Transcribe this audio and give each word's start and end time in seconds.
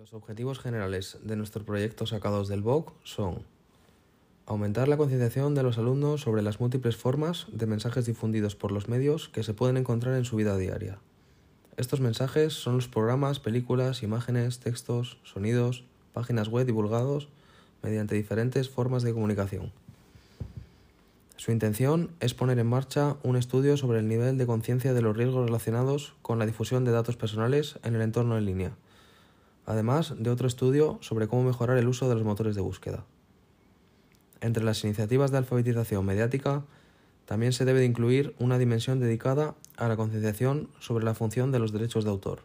Los 0.00 0.14
objetivos 0.14 0.58
generales 0.58 1.18
de 1.24 1.36
nuestro 1.36 1.62
proyecto 1.62 2.06
sacados 2.06 2.48
del 2.48 2.62
BOC 2.62 2.90
son 3.04 3.42
aumentar 4.46 4.88
la 4.88 4.96
concienciación 4.96 5.54
de 5.54 5.62
los 5.62 5.76
alumnos 5.76 6.22
sobre 6.22 6.40
las 6.40 6.58
múltiples 6.58 6.96
formas 6.96 7.48
de 7.52 7.66
mensajes 7.66 8.06
difundidos 8.06 8.56
por 8.56 8.72
los 8.72 8.88
medios 8.88 9.28
que 9.28 9.42
se 9.42 9.52
pueden 9.52 9.76
encontrar 9.76 10.14
en 10.14 10.24
su 10.24 10.36
vida 10.36 10.56
diaria. 10.56 10.96
Estos 11.76 12.00
mensajes 12.00 12.54
son 12.54 12.76
los 12.76 12.88
programas, 12.88 13.40
películas, 13.40 14.02
imágenes, 14.02 14.58
textos, 14.58 15.18
sonidos, 15.22 15.84
páginas 16.14 16.48
web 16.48 16.64
divulgados 16.64 17.28
mediante 17.82 18.14
diferentes 18.14 18.70
formas 18.70 19.02
de 19.02 19.12
comunicación. 19.12 19.70
Su 21.36 21.52
intención 21.52 22.10
es 22.20 22.32
poner 22.32 22.58
en 22.58 22.68
marcha 22.68 23.16
un 23.22 23.36
estudio 23.36 23.76
sobre 23.76 23.98
el 23.98 24.08
nivel 24.08 24.38
de 24.38 24.46
conciencia 24.46 24.94
de 24.94 25.02
los 25.02 25.14
riesgos 25.14 25.44
relacionados 25.44 26.14
con 26.22 26.38
la 26.38 26.46
difusión 26.46 26.86
de 26.86 26.92
datos 26.92 27.18
personales 27.18 27.78
en 27.82 27.96
el 27.96 28.00
entorno 28.00 28.38
en 28.38 28.46
línea, 28.46 28.72
además 29.70 30.14
de 30.18 30.30
otro 30.30 30.48
estudio 30.48 30.98
sobre 31.00 31.28
cómo 31.28 31.44
mejorar 31.44 31.78
el 31.78 31.86
uso 31.86 32.08
de 32.08 32.16
los 32.16 32.24
motores 32.24 32.56
de 32.56 32.60
búsqueda. 32.60 33.04
Entre 34.40 34.64
las 34.64 34.82
iniciativas 34.82 35.30
de 35.30 35.38
alfabetización 35.38 36.04
mediática, 36.04 36.64
también 37.24 37.52
se 37.52 37.64
debe 37.64 37.78
de 37.78 37.86
incluir 37.86 38.34
una 38.40 38.58
dimensión 38.58 38.98
dedicada 38.98 39.54
a 39.76 39.86
la 39.86 39.96
concienciación 39.96 40.68
sobre 40.80 41.04
la 41.04 41.14
función 41.14 41.52
de 41.52 41.60
los 41.60 41.72
derechos 41.72 42.02
de 42.04 42.10
autor. 42.10 42.40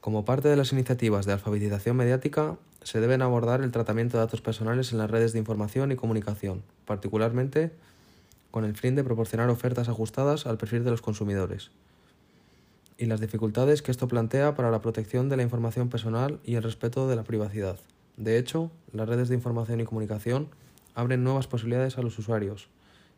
Como 0.00 0.24
parte 0.24 0.48
de 0.48 0.56
las 0.56 0.72
iniciativas 0.72 1.26
de 1.26 1.32
alfabetización 1.32 1.96
mediática, 1.96 2.56
se 2.82 3.00
deben 3.00 3.20
abordar 3.20 3.60
el 3.60 3.72
tratamiento 3.72 4.16
de 4.16 4.24
datos 4.24 4.40
personales 4.40 4.92
en 4.92 4.98
las 4.98 5.10
redes 5.10 5.32
de 5.32 5.40
información 5.40 5.90
y 5.90 5.96
comunicación, 5.96 6.62
particularmente 6.86 7.72
con 8.52 8.64
el 8.64 8.76
fin 8.76 8.94
de 8.94 9.04
proporcionar 9.04 9.50
ofertas 9.50 9.88
ajustadas 9.88 10.46
al 10.46 10.56
perfil 10.56 10.84
de 10.84 10.90
los 10.92 11.02
consumidores, 11.02 11.70
y 13.00 13.06
las 13.06 13.20
dificultades 13.20 13.80
que 13.80 13.90
esto 13.90 14.08
plantea 14.08 14.54
para 14.54 14.70
la 14.70 14.82
protección 14.82 15.30
de 15.30 15.38
la 15.38 15.42
información 15.42 15.88
personal 15.88 16.38
y 16.44 16.56
el 16.56 16.62
respeto 16.62 17.08
de 17.08 17.16
la 17.16 17.24
privacidad. 17.24 17.78
De 18.18 18.36
hecho, 18.36 18.70
las 18.92 19.08
redes 19.08 19.30
de 19.30 19.34
información 19.34 19.80
y 19.80 19.84
comunicación 19.84 20.48
abren 20.94 21.24
nuevas 21.24 21.46
posibilidades 21.46 21.96
a 21.96 22.02
los 22.02 22.18
usuarios. 22.18 22.68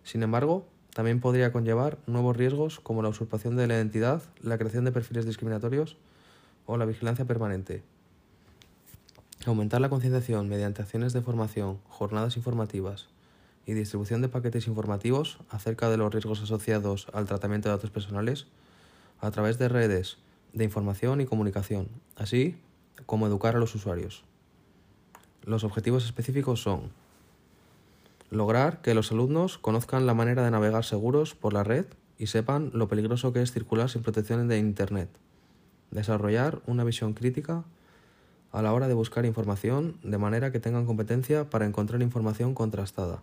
Sin 0.05 0.23
embargo, 0.23 0.65
también 0.95 1.19
podría 1.19 1.51
conllevar 1.51 1.99
nuevos 2.07 2.37
riesgos 2.37 2.79
como 2.79 3.03
la 3.03 3.09
usurpación 3.09 3.57
de 3.57 3.67
la 3.67 3.75
identidad, 3.75 4.23
la 4.41 4.57
creación 4.57 4.85
de 4.85 4.93
perfiles 4.93 5.27
discriminatorios 5.27 5.97
o 6.65 6.77
la 6.77 6.85
vigilancia 6.85 7.25
permanente. 7.25 7.83
Aumentar 9.47 9.81
la 9.81 9.89
concienciación 9.89 10.49
mediante 10.49 10.83
acciones 10.83 11.13
de 11.13 11.23
formación, 11.23 11.81
jornadas 11.89 12.37
informativas 12.37 13.09
y 13.67 13.73
distribución 13.73 14.23
de 14.23 14.29
paquetes 14.29 14.69
informativos 14.69 15.39
acerca 15.51 15.91
de 15.91 15.97
los 15.97 16.13
riesgos 16.13 16.41
asociados 16.41 17.09
al 17.13 17.27
tratamiento 17.27 17.69
de 17.69 17.75
datos 17.75 17.91
personales 17.91 18.47
a 19.23 19.31
través 19.31 19.57
de 19.57 19.69
redes 19.69 20.19
de 20.53 20.65
información 20.65 21.23
y 21.23 21.27
comunicación, 21.27 21.89
así 22.17 22.57
como 23.07 23.27
educar 23.27 23.57
a 23.57 23.59
los 23.59 23.75
usuarios. 23.75 24.25
Los 25.45 25.65
objetivos 25.65 26.05
específicos 26.05 26.61
son 26.61 26.91
lograr 28.31 28.83
que 28.83 28.95
los 28.95 29.13
alumnos 29.13 29.59
conozcan 29.59 30.07
la 30.07 30.15
manera 30.15 30.45
de 30.45 30.51
navegar 30.51 30.85
seguros 30.85 31.35
por 31.35 31.53
la 31.53 31.65
red 31.65 31.87
y 32.19 32.27
sepan 32.27 32.71
lo 32.75 32.89
peligroso 32.89 33.33
que 33.33 33.43
es 33.43 33.53
circular 33.53 33.89
sin 33.89 34.03
protección 34.03 34.49
de 34.49 34.59
Internet. 34.59 35.09
Desarrollar 35.91 36.61
una 36.67 36.85
visión 36.85 37.15
crítica 37.15 37.65
a 38.51 38.61
la 38.61 38.73
hora 38.73 38.89
de 38.89 38.95
buscar 38.95 39.25
información 39.25 39.99
de 40.03 40.19
manera 40.19 40.51
que 40.51 40.61
tengan 40.61 40.85
competencia 40.85 41.49
para 41.49 41.67
encontrar 41.67 42.03
información 42.03 42.55
contrastada. 42.55 43.23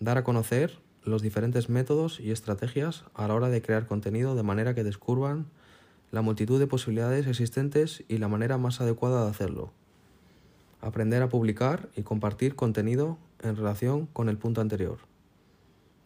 Dar 0.00 0.18
a 0.18 0.24
conocer 0.24 0.78
los 1.10 1.22
diferentes 1.22 1.68
métodos 1.68 2.20
y 2.20 2.30
estrategias 2.30 3.04
a 3.14 3.28
la 3.28 3.34
hora 3.34 3.48
de 3.48 3.62
crear 3.62 3.86
contenido 3.86 4.34
de 4.34 4.42
manera 4.42 4.74
que 4.74 4.84
descubran 4.84 5.46
la 6.10 6.22
multitud 6.22 6.58
de 6.58 6.66
posibilidades 6.66 7.26
existentes 7.26 8.04
y 8.08 8.18
la 8.18 8.28
manera 8.28 8.58
más 8.58 8.80
adecuada 8.80 9.24
de 9.24 9.30
hacerlo. 9.30 9.72
Aprender 10.80 11.22
a 11.22 11.28
publicar 11.28 11.88
y 11.96 12.02
compartir 12.02 12.56
contenido 12.56 13.18
en 13.42 13.56
relación 13.56 14.06
con 14.06 14.28
el 14.28 14.38
punto 14.38 14.60
anterior. 14.60 14.98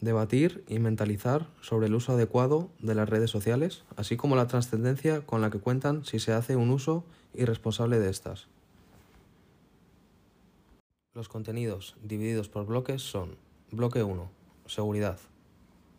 Debatir 0.01 0.65
y 0.69 0.81
mentalizar 0.81 1.49
sobre 1.61 1.87
el 1.87 1.95
uso 1.95 2.13
adecuado 2.13 2.69
de 2.81 2.95
las 2.95 3.09
redes 3.09 3.31
sociales, 3.31 3.85
así 3.97 4.17
como 4.17 4.37
la 4.37 4.47
trascendencia 4.47 5.21
con 5.23 5.41
la 5.41 5.51
que 5.51 5.61
cuentan 5.61 6.05
si 6.05 6.19
se 6.19 6.33
hace 6.33 6.57
un 6.57 6.71
uso 6.71 7.05
y 7.33 7.45
responsable 7.45 7.99
de 7.99 8.11
estas. 8.11 8.49
Los 11.15 11.29
contenidos 11.29 11.97
divididos 12.03 12.49
por 12.49 12.67
bloques 12.67 13.01
son 13.01 13.37
bloque 13.71 14.03
1, 14.03 14.29
seguridad, 14.67 15.19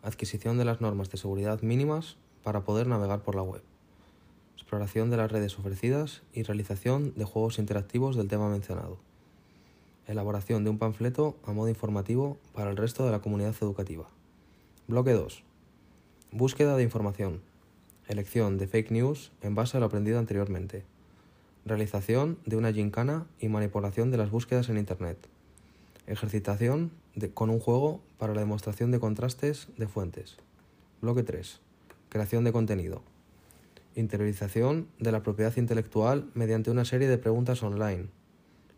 adquisición 0.02 0.58
de 0.58 0.64
las 0.64 0.80
normas 0.80 1.10
de 1.10 1.18
seguridad 1.18 1.62
mínimas 1.62 2.16
para 2.42 2.64
poder 2.64 2.86
navegar 2.86 3.22
por 3.22 3.34
la 3.34 3.42
web, 3.42 3.62
exploración 4.54 5.10
de 5.10 5.16
las 5.16 5.30
redes 5.30 5.58
ofrecidas 5.58 6.22
y 6.32 6.42
realización 6.42 7.12
de 7.14 7.24
juegos 7.24 7.58
interactivos 7.58 8.16
del 8.16 8.28
tema 8.28 8.48
mencionado, 8.48 8.98
elaboración 10.06 10.64
de 10.64 10.70
un 10.70 10.78
panfleto 10.78 11.36
a 11.44 11.52
modo 11.52 11.68
informativo 11.68 12.38
para 12.54 12.70
el 12.70 12.76
resto 12.76 13.04
de 13.04 13.12
la 13.12 13.20
comunidad 13.20 13.54
educativa. 13.60 14.06
Bloque 14.88 15.12
2, 15.12 15.42
búsqueda 16.32 16.76
de 16.76 16.82
información, 16.82 17.40
elección 18.08 18.58
de 18.58 18.66
fake 18.66 18.90
news 18.90 19.32
en 19.42 19.54
base 19.54 19.76
a 19.76 19.80
lo 19.80 19.86
aprendido 19.86 20.18
anteriormente. 20.18 20.84
Realización 21.64 22.38
de 22.46 22.56
una 22.56 22.72
gincana 22.72 23.26
y 23.40 23.48
manipulación 23.48 24.10
de 24.10 24.18
las 24.18 24.30
búsquedas 24.30 24.68
en 24.68 24.78
Internet, 24.78 25.18
ejercitación 26.06 26.92
con 27.34 27.50
un 27.50 27.60
juego 27.60 28.00
para 28.18 28.34
la 28.34 28.40
demostración 28.40 28.90
de 28.90 29.00
contrastes 29.00 29.68
de 29.76 29.86
fuentes. 29.88 30.36
Bloque 31.00 31.22
3. 31.22 31.60
Creación 32.08 32.44
de 32.44 32.52
contenido. 32.52 33.02
Interiorización 33.94 34.88
de 34.98 35.12
la 35.12 35.22
propiedad 35.22 35.56
intelectual 35.56 36.30
mediante 36.34 36.70
una 36.70 36.84
serie 36.84 37.08
de 37.08 37.18
preguntas 37.18 37.62
online. 37.62 38.06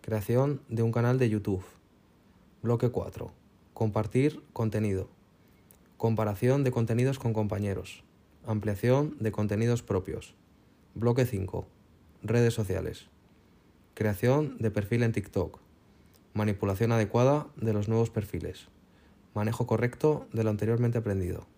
Creación 0.00 0.60
de 0.68 0.82
un 0.82 0.92
canal 0.92 1.18
de 1.18 1.28
YouTube. 1.28 1.64
Bloque 2.62 2.90
4. 2.90 3.30
Compartir 3.74 4.42
contenido. 4.52 5.08
Comparación 5.96 6.64
de 6.64 6.70
contenidos 6.70 7.18
con 7.18 7.32
compañeros. 7.32 8.04
Ampliación 8.46 9.16
de 9.20 9.32
contenidos 9.32 9.82
propios. 9.82 10.34
Bloque 10.94 11.26
5 11.26 11.66
Redes 12.22 12.54
sociales. 12.54 13.06
Creación 13.94 14.58
de 14.58 14.70
perfil 14.70 15.04
en 15.04 15.12
TikTok. 15.12 15.60
Manipulación 16.38 16.92
adecuada 16.92 17.48
de 17.56 17.72
los 17.72 17.88
nuevos 17.88 18.10
perfiles. 18.10 18.68
Manejo 19.34 19.66
correcto 19.66 20.28
de 20.32 20.44
lo 20.44 20.50
anteriormente 20.50 20.96
aprendido. 20.96 21.48